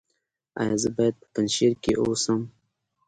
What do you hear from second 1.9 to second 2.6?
اوسم؟